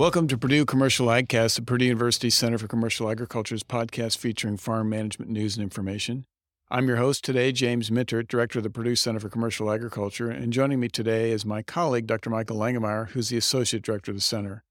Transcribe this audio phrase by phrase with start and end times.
[0.00, 4.88] Welcome to Purdue Commercial AgCast, the Purdue University Center for Commercial Agriculture's podcast featuring farm
[4.88, 6.24] management news and information.
[6.70, 10.54] I'm your host today, James Mintert, Director of the Purdue Center for Commercial Agriculture, and
[10.54, 12.30] joining me today is my colleague, Dr.
[12.30, 14.64] Michael Langemeier, who's the Associate Director of the Center.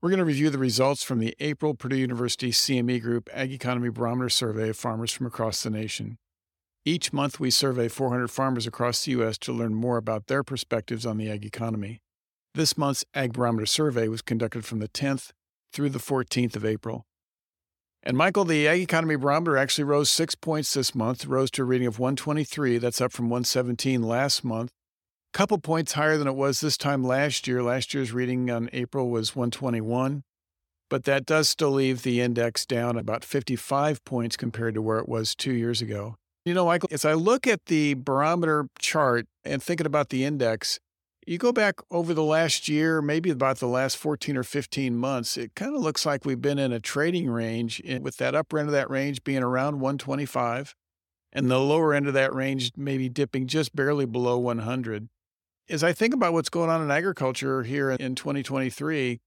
[0.00, 3.88] We're going to review the results from the April Purdue University CME Group Ag Economy
[3.88, 6.16] Barometer survey of farmers from across the nation.
[6.84, 9.36] Each month, we survey 400 farmers across the U.S.
[9.38, 11.98] to learn more about their perspectives on the ag economy.
[12.54, 15.30] This month's Ag Barometer survey was conducted from the 10th
[15.72, 17.06] through the 14th of April.
[18.02, 21.64] And Michael, the Ag Economy Barometer actually rose six points this month, rose to a
[21.64, 22.78] reading of 123.
[22.78, 24.72] That's up from 117 last month.
[25.32, 27.62] A couple points higher than it was this time last year.
[27.62, 30.24] Last year's reading on April was 121,
[30.88, 35.08] but that does still leave the index down about 55 points compared to where it
[35.08, 36.16] was two years ago.
[36.44, 40.80] You know, Michael, as I look at the barometer chart and thinking about the index,
[41.26, 45.36] you go back over the last year, maybe about the last 14 or 15 months,
[45.36, 48.58] it kind of looks like we've been in a trading range eh, with that upper
[48.58, 50.74] end of that range being around 125
[51.32, 55.08] and the lower end of that range maybe dipping just barely below 100.
[55.68, 59.20] As I think about what's going on in agriculture here in 2023,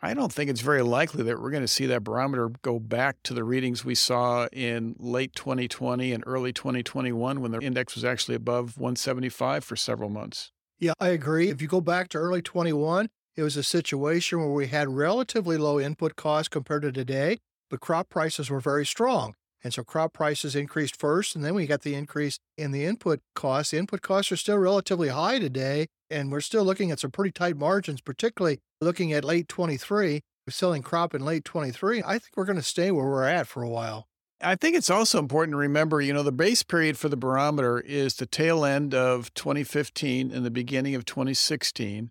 [0.00, 3.16] I don't think it's very likely that we're going to see that barometer go back
[3.24, 8.04] to the readings we saw in late 2020 and early 2021 when the index was
[8.04, 10.52] actually above 175 for several months.
[10.78, 11.48] Yeah, I agree.
[11.48, 15.56] If you go back to early 21, it was a situation where we had relatively
[15.56, 19.34] low input costs compared to today, but crop prices were very strong.
[19.64, 23.20] And so crop prices increased first, and then we got the increase in the input
[23.34, 23.72] costs.
[23.72, 27.32] The input costs are still relatively high today, and we're still looking at some pretty
[27.32, 32.04] tight margins, particularly looking at late 23, selling crop in late 23.
[32.06, 34.06] I think we're going to stay where we're at for a while.
[34.40, 37.80] I think it's also important to remember, you know, the base period for the barometer
[37.80, 42.10] is the tail end of 2015 and the beginning of 2016.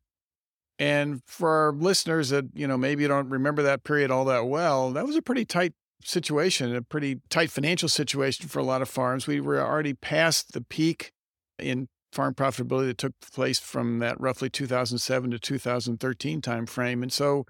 [0.79, 4.91] And for our listeners that, you know, maybe don't remember that period all that well,
[4.91, 5.73] that was a pretty tight
[6.03, 9.25] situation, a pretty tight financial situation for a lot of farms.
[9.25, 11.11] We were already past the peak
[11.57, 17.01] in farm profitability that took place from that roughly 2007 to 2013 timeframe.
[17.01, 17.45] And so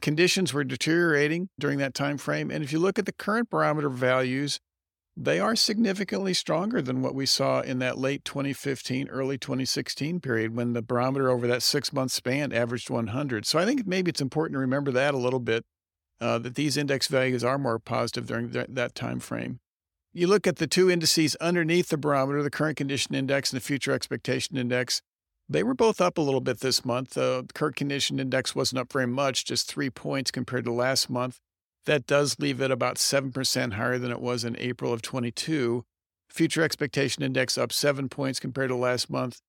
[0.00, 2.50] conditions were deteriorating during that time frame.
[2.50, 4.60] And if you look at the current barometer values,
[5.20, 10.54] they are significantly stronger than what we saw in that late 2015, early 2016 period
[10.54, 13.44] when the barometer over that six month span averaged 100.
[13.44, 15.64] So I think maybe it's important to remember that a little bit,
[16.20, 19.58] uh, that these index values are more positive during th- that time frame.
[20.12, 23.64] You look at the two indices underneath the barometer, the current condition index and the
[23.64, 25.02] future expectation index.
[25.48, 27.16] They were both up a little bit this month.
[27.16, 31.08] Uh, the current condition index wasn't up very much, just three points compared to last
[31.08, 31.38] month.
[31.86, 35.84] That does leave it about 7% higher than it was in April of 22.
[36.28, 39.40] Future expectation index up seven points compared to last month.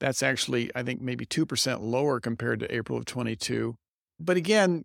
[0.00, 3.76] That's actually, I think, maybe 2% lower compared to April of 22.
[4.18, 4.84] But again,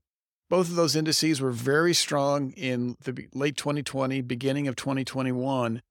[0.51, 5.81] both of those indices were very strong in the late 2020, beginning of 2021.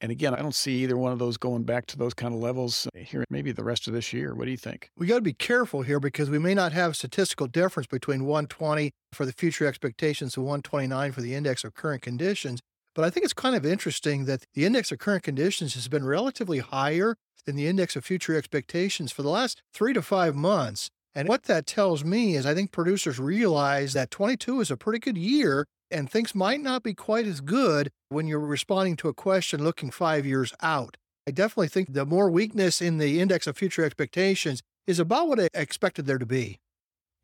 [0.00, 2.40] And again, I don't see either one of those going back to those kind of
[2.40, 4.34] levels eh, here, maybe the rest of this year.
[4.34, 4.90] What do you think?
[4.96, 8.24] We got to be careful here because we may not have a statistical difference between
[8.24, 12.60] 120 for the future expectations and 129 for the index of current conditions.
[12.94, 16.04] But I think it's kind of interesting that the index of current conditions has been
[16.04, 20.90] relatively higher than the index of future expectations for the last three to five months.
[21.14, 24.98] And what that tells me is I think producers realize that 22 is a pretty
[24.98, 29.14] good year and things might not be quite as good when you're responding to a
[29.14, 30.96] question looking five years out.
[31.26, 35.40] I definitely think the more weakness in the index of future expectations is about what
[35.40, 36.60] I expected there to be.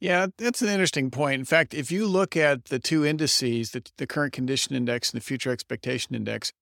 [0.00, 1.38] Yeah, that's an interesting point.
[1.38, 5.20] In fact, if you look at the two indices, the, the current condition index and
[5.20, 6.52] the future expectation index,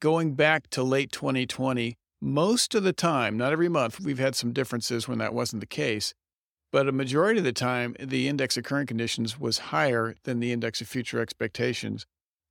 [0.00, 4.54] going back to late 2020, most of the time, not every month, we've had some
[4.54, 6.14] differences when that wasn't the case,
[6.70, 10.52] but a majority of the time, the index of current conditions was higher than the
[10.52, 12.06] index of future expectations,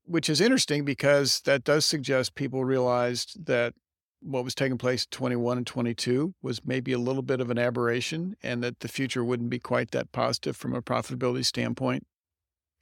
[0.06, 3.74] which is interesting because that does suggest people realized that
[4.22, 7.60] what was taking place in 21 and 22 was maybe a little bit of an
[7.60, 12.06] aberration and that the future wouldn't be quite that positive from a profitability standpoint.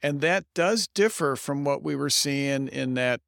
[0.02, 3.20] And that does differ from what we were seeing in that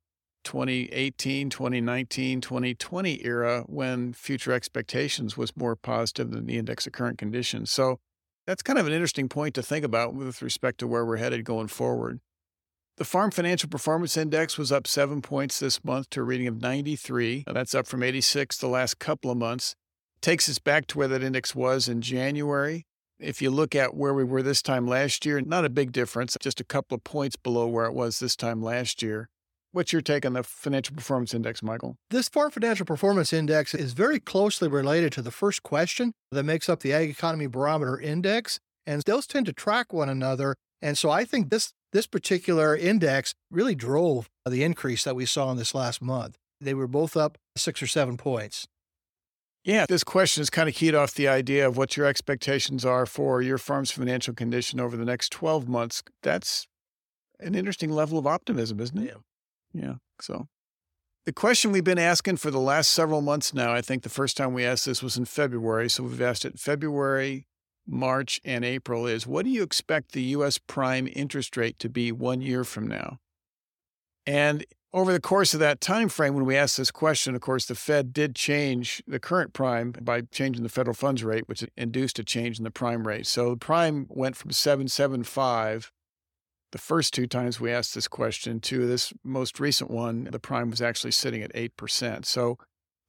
[0.44, 7.18] 2018, 2019, 2020 era when future expectations was more positive than the index of current
[7.18, 7.70] conditions.
[7.70, 8.00] So
[8.48, 11.44] that's kind of an interesting point to think about with respect to where we're headed
[11.44, 12.18] going forward.
[12.96, 16.62] The Farm Financial Performance Index was up seven points this month to a reading of
[16.62, 17.44] 93.
[17.46, 19.76] That's up from 86 the last couple of months.
[20.22, 22.86] Takes us back to where that index was in January.
[23.20, 26.34] If you look at where we were this time last year, not a big difference,
[26.40, 29.28] just a couple of points below where it was this time last year.
[29.72, 31.96] What's your take on the Financial Performance Index, Michael?
[32.08, 36.70] This Farm Financial Performance Index is very closely related to the first question that makes
[36.70, 38.60] up the Ag Economy Barometer Index.
[38.86, 40.56] and those tend to track one another.
[40.80, 45.50] And so I think this this particular index really drove the increase that we saw
[45.50, 46.36] in this last month.
[46.60, 48.66] They were both up six or seven points.
[49.64, 53.04] Yeah, this question is kind of keyed off the idea of what your expectations are
[53.06, 56.02] for your farm's financial condition over the next 12 months.
[56.22, 56.66] That's
[57.40, 59.06] an interesting level of optimism, isn't it?
[59.06, 59.20] Yeah.
[59.72, 59.94] Yeah.
[60.20, 60.48] So
[61.26, 64.36] the question we've been asking for the last several months now, I think the first
[64.36, 65.90] time we asked this was in February.
[65.90, 67.46] So we've asked it February,
[67.86, 70.58] March, and April is what do you expect the U.S.
[70.58, 73.18] prime interest rate to be one year from now?
[74.26, 77.66] And over the course of that time frame, when we asked this question, of course,
[77.66, 82.18] the Fed did change the current prime by changing the federal funds rate, which induced
[82.18, 83.26] a change in the prime rate.
[83.26, 85.92] So the prime went from 775
[86.72, 90.70] the first two times we asked this question to this most recent one, the prime
[90.70, 92.24] was actually sitting at 8%.
[92.24, 92.58] So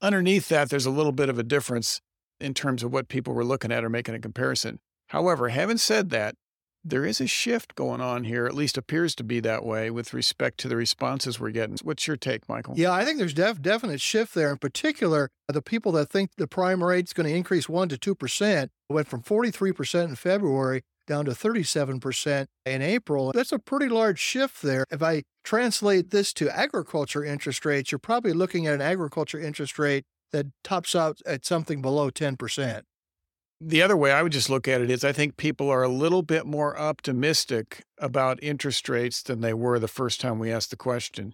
[0.01, 2.01] underneath that, there's a little bit of a difference
[2.39, 4.79] in terms of what people were looking at or making a comparison.
[5.07, 6.35] However, having said that,
[6.83, 10.13] there is a shift going on here, at least appears to be that way with
[10.13, 11.77] respect to the responses we're getting.
[11.83, 12.75] What's your take, Michael?
[12.77, 14.50] Yeah, I think there's def- definite shift there.
[14.50, 17.97] In particular, the people that think the prime rate is going to increase 1 to
[17.97, 23.31] 2% went from 43% in February down to 37% in April.
[23.33, 24.85] That's a pretty large shift there.
[24.89, 29.77] If I translate this to agriculture interest rates, you're probably looking at an agriculture interest
[29.77, 32.83] rate that tops out at something below 10%.
[33.61, 35.89] The other way I would just look at it is I think people are a
[35.89, 40.69] little bit more optimistic about interest rates than they were the first time we asked
[40.69, 41.33] the question.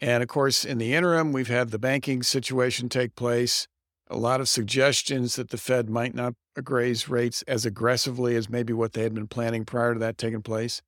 [0.00, 3.66] And of course, in the interim, we've had the banking situation take place,
[4.08, 6.34] a lot of suggestions that the Fed might not
[6.68, 10.42] raise rates as aggressively as maybe what they had been planning prior to that taking
[10.42, 10.80] place.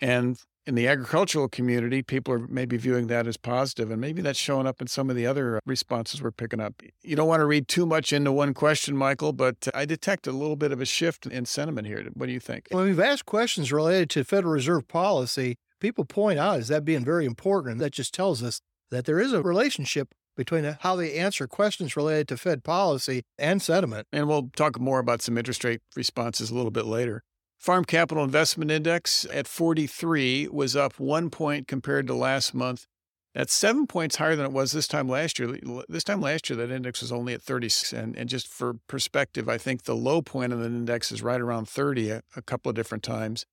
[0.00, 4.38] And in the agricultural community, people are maybe viewing that as positive, and maybe that's
[4.38, 6.82] showing up in some of the other uh, responses we're picking up.
[7.02, 10.32] You don't want to read too much into one question, Michael, but I detect a
[10.32, 12.04] little bit of a shift in sentiment here.
[12.14, 12.66] What do you think?
[12.70, 17.04] When we've asked questions related to Federal Reserve policy, people point out is that being
[17.04, 17.78] very important.
[17.78, 18.60] That just tells us
[18.90, 23.62] that there is a relationship between how they answer questions related to Fed policy and
[23.62, 24.06] sentiment.
[24.12, 27.22] And we'll talk more about some interest rate responses a little bit later.
[27.58, 32.86] Farm Capital Investment Index at 43 was up one point compared to last month.
[33.34, 35.58] That's seven points higher than it was this time last year.
[35.88, 37.92] This time last year, that index was only at 36.
[37.92, 41.40] And, and just for perspective, I think the low point of the index is right
[41.40, 43.44] around 30 a, a couple of different times.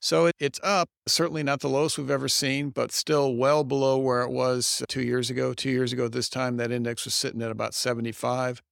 [0.00, 3.98] So it, it's up, certainly not the lowest we've ever seen, but still well below
[3.98, 5.52] where it was two years ago.
[5.54, 8.62] Two years ago, this time, that index was sitting at about 75.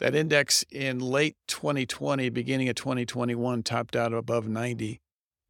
[0.00, 5.00] That index in late 2020, beginning of 2021, topped out above 90.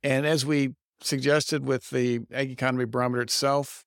[0.03, 3.85] And as we suggested with the Ag Economy Barometer itself,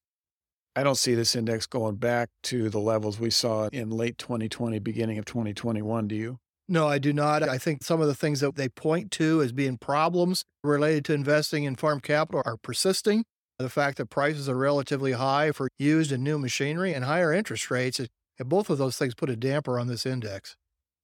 [0.75, 4.79] I don't see this index going back to the levels we saw in late 2020,
[4.79, 6.07] beginning of 2021.
[6.07, 6.39] Do you?
[6.67, 7.43] No, I do not.
[7.43, 11.13] I think some of the things that they point to as being problems related to
[11.13, 13.23] investing in farm capital are persisting.
[13.59, 17.69] The fact that prices are relatively high for used and new machinery and higher interest
[17.71, 18.01] rates,
[18.39, 20.55] both of those things put a damper on this index.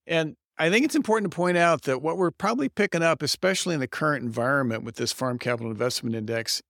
[0.05, 3.73] And I think it's important to point out that what we're probably picking up, especially
[3.73, 6.61] in the current environment with this Farm Capital Investment Index,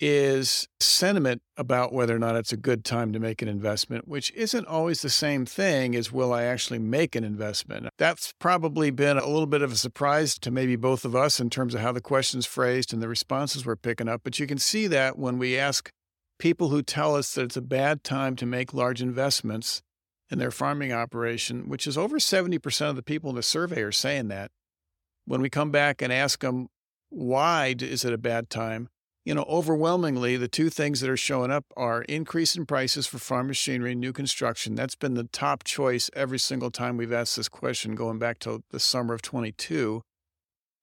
[0.00, 4.32] is sentiment about whether or not it's a good time to make an investment, which
[4.32, 7.88] isn't always the same thing as will I actually make an investment.
[7.96, 11.48] That's probably been a little bit of a surprise to maybe both of us in
[11.48, 14.22] terms of how the question's phrased and the responses we're picking up.
[14.24, 15.90] But you can see that when we ask
[16.38, 19.82] people who tell us that it's a bad time to make large investments
[20.30, 23.92] in their farming operation, which is over 70% of the people in the survey are
[23.92, 24.50] saying that.
[25.26, 26.68] When we come back and ask them,
[27.08, 28.88] why is it a bad time?
[29.24, 33.18] You know, overwhelmingly, the two things that are showing up are increase in prices for
[33.18, 34.74] farm machinery and new construction.
[34.74, 38.62] That's been the top choice every single time we've asked this question, going back to
[38.70, 40.02] the summer of 22.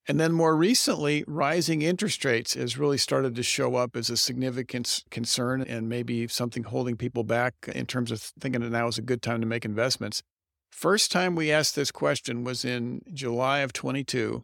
[0.07, 4.17] And then more recently, rising interest rates has really started to show up as a
[4.17, 8.97] significant concern and maybe something holding people back in terms of thinking that now is
[8.97, 10.23] a good time to make investments.
[10.71, 14.43] First time we asked this question was in July of 22.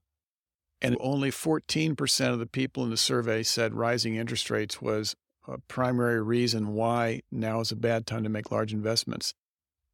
[0.81, 5.15] And only 14% of the people in the survey said rising interest rates was
[5.47, 9.33] a primary reason why now is a bad time to make large investments.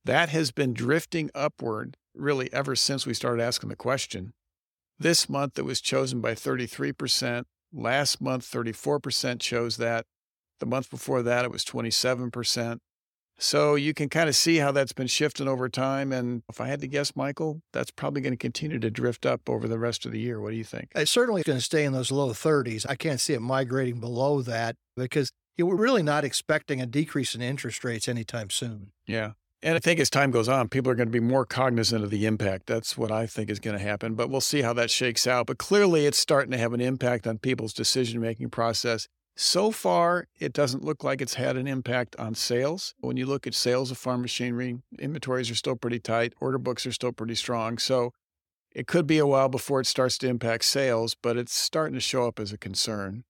[0.03, 4.33] That has been drifting upward really ever since we started asking the question.
[4.99, 7.45] This month it was chosen by 33%.
[7.71, 10.05] Last month, 34% chose that.
[10.59, 12.79] The month before that, it was 27%.
[13.39, 16.11] So you can kind of see how that's been shifting over time.
[16.11, 19.49] And if I had to guess, Michael, that's probably going to continue to drift up
[19.49, 20.39] over the rest of the year.
[20.39, 20.89] What do you think?
[20.95, 22.85] It's certainly going to stay in those low 30s.
[22.87, 27.41] I can't see it migrating below that because we're really not expecting a decrease in
[27.41, 28.91] interest rates anytime soon.
[29.05, 29.31] Yeah.
[29.61, 32.09] And I think as time goes on, people are going to be more cognizant of
[32.09, 32.65] the impact.
[32.65, 34.13] That's what I think is going to happen.
[34.13, 35.47] But we'll see how that shakes out.
[35.47, 39.07] But clearly, it's starting to have an impact on people's decision making process.
[39.35, 42.93] So far, it doesn't look like it's had an impact on sales.
[42.99, 46.85] When you look at sales of farm machinery, inventories are still pretty tight, order books
[46.85, 47.79] are still pretty strong.
[47.79, 48.11] So
[48.71, 51.99] it could be a while before it starts to impact sales, but it's starting to
[51.99, 53.23] show up as a concern.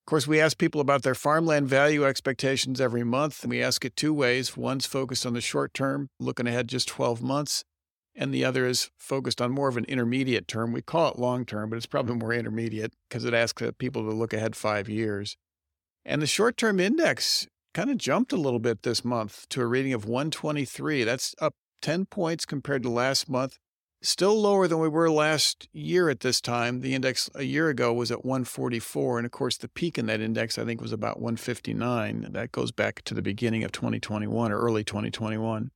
[0.00, 3.84] Of course, we ask people about their farmland value expectations every month, and we ask
[3.84, 4.56] it two ways.
[4.56, 7.64] One's focused on the short term, looking ahead just 12 months,
[8.14, 10.72] and the other is focused on more of an intermediate term.
[10.72, 14.02] We call it long term, but it's probably more intermediate because it asks uh, people
[14.02, 15.36] to look ahead five years.
[16.04, 19.66] And the short term index kind of jumped a little bit this month to a
[19.66, 21.04] reading of 123.
[21.04, 23.58] That's up 10 points compared to last month.
[24.02, 26.80] Still lower than we were last year at this time.
[26.80, 29.18] The index a year ago was at 144.
[29.18, 32.28] And of course, the peak in that index, I think, was about 159.
[32.30, 35.70] That goes back to the beginning of 2021 or early 2021.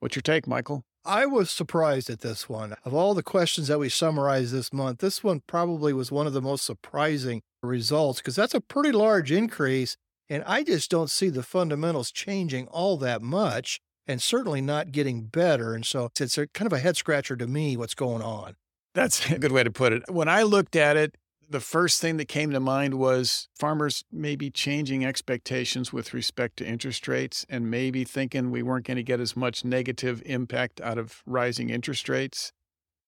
[0.00, 0.84] What's your take, Michael?
[1.06, 2.74] I was surprised at this one.
[2.84, 6.32] Of all the questions that we summarized this month, this one probably was one of
[6.32, 9.96] the most surprising results because that's a pretty large increase.
[10.28, 15.22] And I just don't see the fundamentals changing all that much and certainly not getting
[15.22, 15.74] better.
[15.74, 18.56] And so it's a kind of a head scratcher to me what's going on.
[18.94, 20.10] That's a good way to put it.
[20.10, 21.16] When I looked at it,
[21.48, 26.66] the first thing that came to mind was farmers maybe changing expectations with respect to
[26.66, 30.98] interest rates and maybe thinking we weren't going to get as much negative impact out
[30.98, 32.52] of rising interest rates.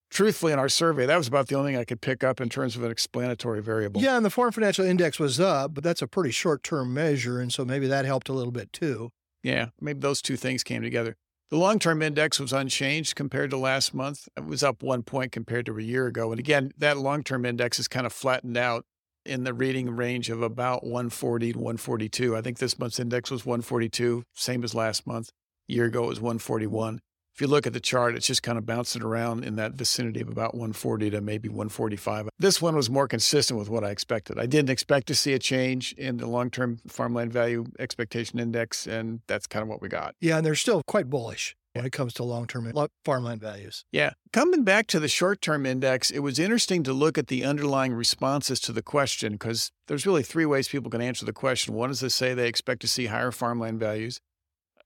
[0.09, 2.49] Truthfully, in our survey, that was about the only thing I could pick up in
[2.49, 4.01] terms of an explanatory variable.
[4.01, 7.39] Yeah, and the Farm Financial Index was up, but that's a pretty short term measure.
[7.39, 9.11] And so maybe that helped a little bit too.
[9.43, 11.15] Yeah, maybe those two things came together.
[11.51, 14.29] The long term index was unchanged compared to last month.
[14.37, 16.31] It was up one point compared to a year ago.
[16.31, 18.85] And again, that long term index is kind of flattened out
[19.25, 22.37] in the reading range of about 140 to 142.
[22.37, 25.31] I think this month's index was 142, same as last month.
[25.67, 26.99] A year ago, it was 141
[27.39, 30.19] if you look at the chart, it's just kind of bouncing around in that vicinity
[30.19, 32.27] of about 140 to maybe 145.
[32.37, 34.37] This one was more consistent with what I expected.
[34.37, 38.85] I didn't expect to see a change in the long term farmland value expectation index,
[38.85, 40.15] and that's kind of what we got.
[40.19, 42.73] Yeah, and they're still quite bullish when it comes to long term
[43.05, 43.85] farmland values.
[43.89, 44.11] Yeah.
[44.33, 47.93] Coming back to the short term index, it was interesting to look at the underlying
[47.93, 51.73] responses to the question because there's really three ways people can answer the question.
[51.73, 54.19] One is to say they expect to see higher farmland values.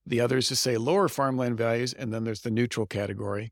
[0.06, 3.52] The other is to say lower farmland values, and then there's the neutral category.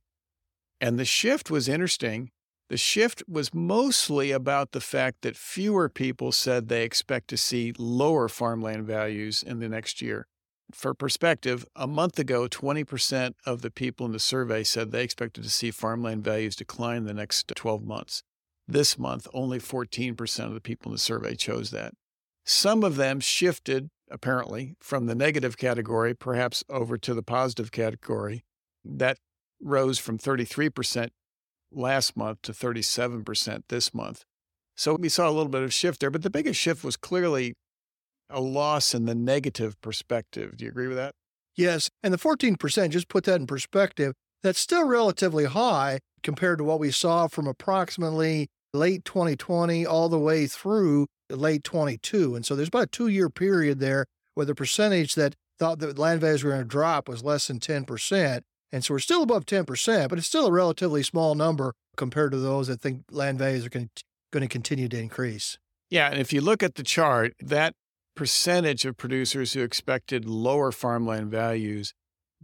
[0.79, 2.31] And the shift was interesting.
[2.69, 7.73] The shift was mostly about the fact that fewer people said they expect to see
[7.77, 10.27] lower farmland values in the next year.
[10.73, 15.43] For perspective, a month ago, 20% of the people in the survey said they expected
[15.43, 18.23] to see farmland values decline in the next 12 months.
[18.67, 21.93] This month, only 14% of the people in the survey chose that.
[22.45, 28.43] Some of them shifted apparently, from the negative category, perhaps over to the positive category.
[28.83, 29.17] That
[29.61, 31.09] rose from 33%
[31.71, 34.23] last month to 37% this month.
[34.75, 37.53] So we saw a little bit of shift there, but the biggest shift was clearly
[38.29, 40.57] a loss in the negative perspective.
[40.57, 41.13] Do you agree with that?
[41.55, 41.89] Yes.
[42.01, 46.79] And the 14%, just put that in perspective, that's still relatively high compared to what
[46.79, 52.35] we saw from approximately late 2020 all the way through late 22.
[52.35, 55.99] And so there's about a two year period there where the percentage that thought that
[55.99, 58.41] land values were going to drop was less than 10%.
[58.71, 62.37] And so we're still above 10%, but it's still a relatively small number compared to
[62.37, 63.89] those that think land values are going
[64.33, 65.57] to, continue to increase.
[65.89, 66.09] Yeah.
[66.09, 67.73] And if you look at the chart, that
[68.15, 71.93] percentage of producers who expected lower farmland values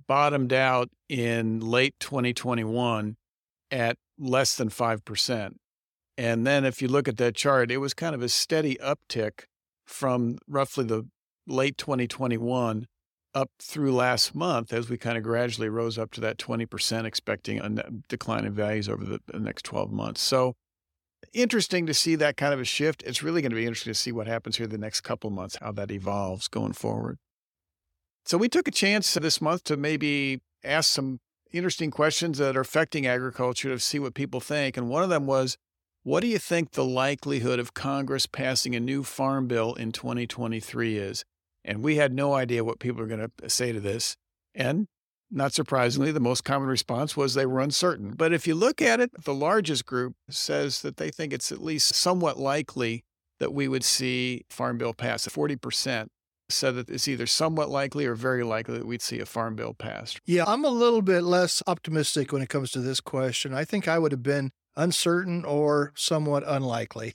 [0.05, 3.15] bottomed out in late 2021
[3.71, 5.55] at less than 5%.
[6.17, 9.43] And then if you look at that chart, it was kind of a steady uptick
[9.85, 11.07] from roughly the
[11.45, 12.87] late 2021
[13.35, 17.59] up through last month as we kind of gradually rose up to that 20%, expecting
[17.59, 17.69] a
[18.09, 20.21] decline in values over the, next 12 months.
[20.21, 20.55] So
[21.33, 23.03] interesting to see that kind of a shift.
[23.03, 25.57] It's really going to be interesting to see what happens here the next couple months,
[25.61, 27.19] how that evolves going forward.
[28.25, 31.19] So we took a chance this month to maybe ask some
[31.53, 34.77] interesting questions that are affecting agriculture to see what people think.
[34.77, 35.57] And one of them was,
[36.07, 40.97] what do you think the likelihood of Congress passing a new farm bill in 2023
[40.97, 41.25] is?
[41.65, 44.15] And we had no idea what people were going to say to this.
[44.55, 44.87] And
[45.29, 48.13] not surprisingly, the most common response was they were uncertain.
[48.15, 51.61] But if you look at it, the largest group says that they think it's at
[51.61, 53.03] least somewhat likely
[53.41, 55.27] that we would see Farm Bill pass.
[55.27, 56.07] 40%
[56.49, 59.73] said that it's either somewhat likely or very likely that we'd see a Farm Bill
[59.73, 60.19] passed.
[60.25, 63.53] Yeah, I'm a little bit less optimistic when it comes to this question.
[63.53, 67.13] I think I would have been uncertain or somewhat unlikely.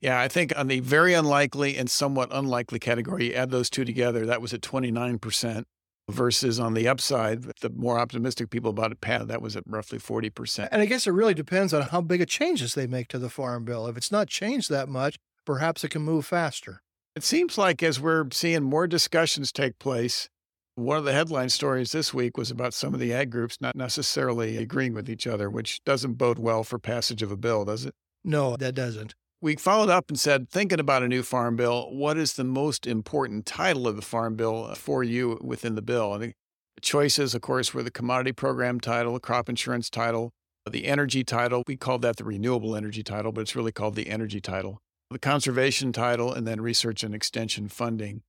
[0.00, 3.84] Yeah, I think on the very unlikely and somewhat unlikely category, you add those two
[3.84, 5.64] together, that was at 29%.
[6.10, 9.98] versus on the upside, the more optimistic people about it, Pat, that was at roughly
[9.98, 10.68] 40%.
[10.70, 13.30] And I guess it really depends on how big a changes they make to the
[13.30, 13.86] farm bill.
[13.86, 16.82] If it's not changed that much, perhaps it can move faster.
[17.16, 20.28] It seems like as we're seeing more discussions take place,
[20.74, 23.76] one of the headline stories this week was about some of the ag groups not
[23.76, 27.84] necessarily agreeing with each other, which doesn't bode well for passage of a bill, does
[27.84, 27.94] it?
[28.24, 29.14] No, that doesn't.
[29.40, 32.84] We followed up and said, thinking about a new farm bill, what is the most
[32.84, 36.14] important title of the farm bill uh, for you within the bill?
[36.14, 36.32] And the
[36.80, 40.32] choices, of course, were the commodity program title, the crop insurance title,
[40.68, 41.62] the energy title.
[41.68, 44.80] We called that the renewable energy title, but it's really called the energy title,
[45.10, 48.22] the conservation title, and then research and extension funding.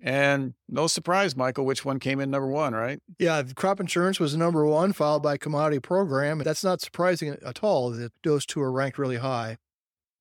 [0.00, 3.00] And no surprise, Michael, which one came in number one, right?
[3.18, 6.38] Yeah, crop insurance was number one, followed by commodity program.
[6.38, 9.56] That's not surprising at all that those two are ranked really high.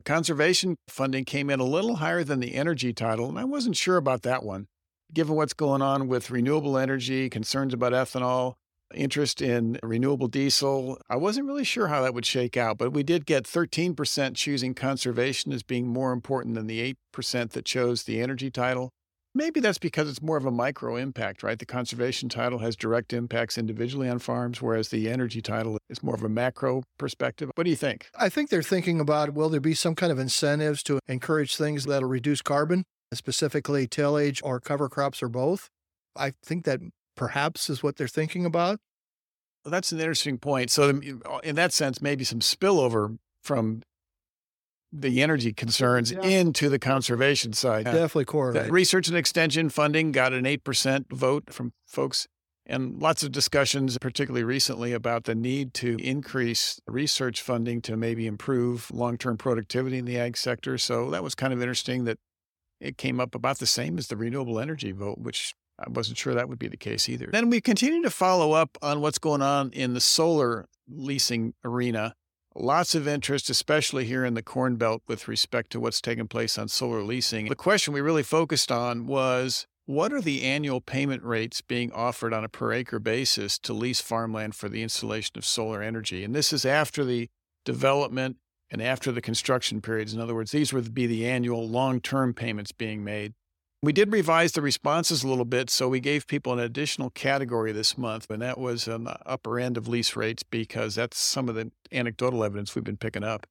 [0.06, 3.98] Conservation funding came in a little higher than the energy title, and I wasn't sure
[3.98, 4.68] about that one.
[5.14, 8.56] Given what's going on with renewable energy, concerns about ethanol,
[8.96, 13.04] interest in renewable diesel, I wasn't really sure how that would shake out, but we
[13.04, 18.22] did get 13% choosing conservation as being more important than the 8% that chose the
[18.22, 18.90] energy title.
[19.36, 21.58] Maybe that's because it's more of a micro impact, right?
[21.58, 26.14] The conservation title has direct impacts individually on farms, whereas the energy title is more
[26.14, 27.50] of a macro perspective.
[27.56, 28.10] What do you think?
[28.16, 31.86] I think they're thinking about will there be some kind of incentives to encourage things
[31.86, 35.68] that'll reduce carbon, specifically tillage or cover crops or both?
[36.16, 36.82] I think that
[37.16, 38.80] perhaps is what they're thinking about.
[39.64, 40.72] Well, that's an interesting point.
[40.72, 43.82] So, um, uh, in that sense, maybe some spillover from
[44.92, 46.22] the energy concerns yeah.
[46.22, 47.86] into the conservation side.
[47.86, 48.72] Definitely correlate.
[48.72, 52.28] Research and extension funding got an 8% vote from folks.
[52.66, 58.26] And lots of discussions, particularly recently, about the need to increase research funding to maybe
[58.26, 60.78] improve long term productivity in the ag sector.
[60.78, 62.20] So that was kind of interesting that
[62.80, 66.34] it came up about the same as the renewable energy vote, which I wasn't sure
[66.34, 67.30] that would be the case either.
[67.32, 72.16] Then we continue to follow up on what's going on in the solar leasing arena.
[72.56, 76.58] Lots of interest, especially here in the Corn Belt, with respect to what's taking place
[76.58, 77.48] on solar leasing.
[77.48, 82.34] The question we really focused on was what are the annual payment rates being offered
[82.34, 86.24] on a per acre basis to lease farmland for the installation of solar energy?
[86.24, 87.30] And this is after the
[87.66, 88.38] development
[88.70, 90.14] and after the construction periods.
[90.14, 93.34] In other words, these would be the annual long term payments being made.
[93.84, 97.74] We did revise the responses a little bit, so we gave people an additional category
[97.74, 101.56] this month, and that was the upper end of lease rates because that's some of
[101.56, 103.46] the anecdotal evidence we've been picking up.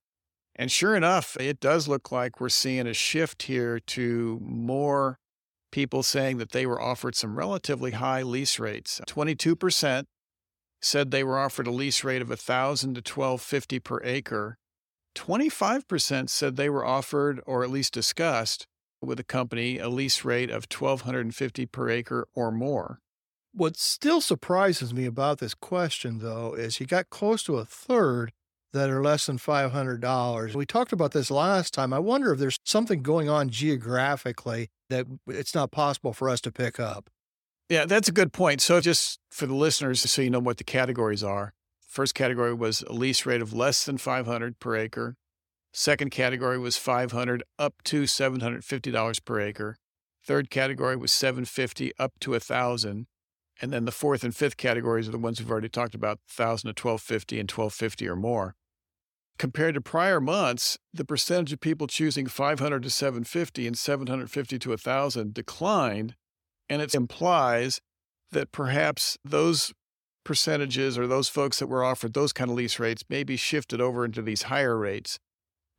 [0.56, 5.18] And sure enough, it does look like we're seeing a shift here to more
[5.70, 9.02] people saying that they were offered some relatively high lease rates.
[9.06, 10.06] 22%
[10.80, 14.56] said they were offered a lease rate of 1000 to 1250 per acre.
[15.14, 18.66] 25% said they were offered or at least discussed
[19.02, 23.00] with a company a lease rate of 1250 per acre or more.
[23.52, 28.32] What still surprises me about this question, though, is you got close to a third
[28.72, 30.54] that are less than $500.
[30.54, 31.92] We talked about this last time.
[31.92, 36.52] I wonder if there's something going on geographically that it's not possible for us to
[36.52, 37.10] pick up.
[37.68, 38.60] Yeah, that's a good point.
[38.60, 41.52] So, just for the listeners, so you know what the categories are.
[41.86, 45.16] First category was a lease rate of less than 500 per acre.
[45.72, 49.76] Second category was 500 up to $750 per acre.
[50.24, 53.06] Third category was 750 up to 1000
[53.60, 56.74] and then the fourth and fifth categories are the ones we've already talked about 1000
[56.74, 58.54] to 1250 and 1250 or more.
[59.38, 64.68] Compared to prior months, the percentage of people choosing 500 to 750 and 750 to
[64.70, 66.16] 1000 declined,
[66.68, 67.80] and it implies
[68.30, 69.72] that perhaps those
[70.24, 73.80] percentages or those folks that were offered those kind of lease rates may be shifted
[73.80, 75.18] over into these higher rates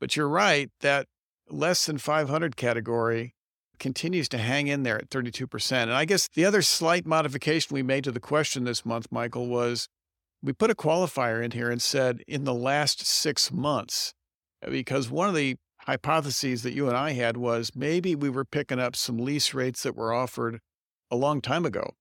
[0.04, 1.08] but you're right that
[1.50, 3.34] less than 500 category
[3.80, 5.72] continues to hang in there at 32%.
[5.72, 9.48] And I guess the other slight modification we made to the question this month, Michael,
[9.48, 9.88] was
[10.42, 14.14] we put a qualifier in here and said in the last six months,
[14.62, 18.44] uh, because one of the hypotheses that you and I had was maybe we were
[18.44, 20.60] picking up some lease rates that were offered
[21.12, 21.92] a long time ago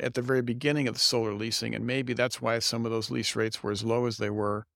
[0.00, 1.72] at the very beginning of the solar leasing.
[1.72, 4.66] And maybe that's why some of those lease rates were as low as they were.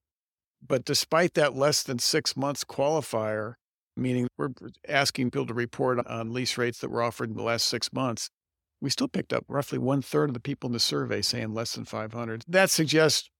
[0.66, 3.54] But despite that less than six months qualifier,
[3.96, 4.50] meaning we're
[4.88, 8.30] asking people to report on lease rates that were offered in the last six months,
[8.80, 11.74] we still picked up roughly one third of the people in the survey saying less
[11.74, 12.44] than 500.
[12.46, 13.30] That suggests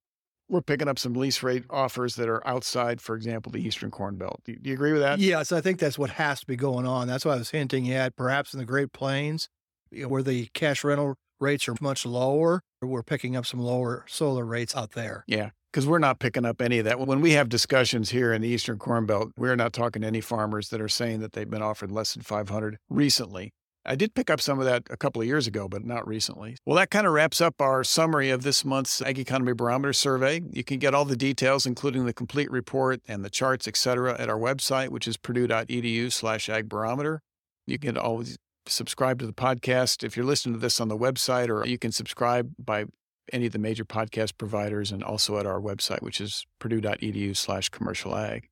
[0.49, 4.17] we're picking up some lease rate offers that are outside, for example, the Eastern Corn
[4.17, 4.41] Belt.
[4.45, 5.19] Do you agree with that?
[5.19, 7.07] Yes, I think that's what has to be going on.
[7.07, 8.17] That's what I was hinting at.
[8.17, 9.49] Perhaps in the Great Plains,
[9.93, 14.75] where the cash rental rates are much lower, we're picking up some lower solar rates
[14.75, 15.25] out there.
[15.27, 16.99] Yeah because we're not picking up any of that.
[16.99, 20.21] When we have discussions here in the Eastern Corn Belt, we're not talking to any
[20.21, 23.53] farmers that are saying that they've been offered less than 500 recently.
[23.85, 26.57] I did pick up some of that a couple of years ago, but not recently.
[26.67, 30.43] Well, that kind of wraps up our summary of this month's Ag Economy Barometer survey.
[30.51, 34.29] You can get all the details, including the complete report and the charts, etc., at
[34.29, 37.21] our website, which is purdue.edu slash agbarometer.
[37.67, 41.49] You can always subscribe to the podcast if you're listening to this on the website,
[41.49, 42.85] or you can subscribe by
[43.33, 47.69] any of the major podcast providers and also at our website, which is purdue.edu slash
[47.69, 48.49] commercial ag.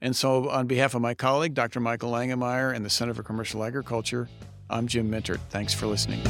[0.00, 1.80] And so, on behalf of my colleague, Dr.
[1.80, 4.28] Michael Langemeier, and the Center for Commercial Agriculture,
[4.68, 5.40] I'm Jim Mintert.
[5.48, 6.20] Thanks for listening.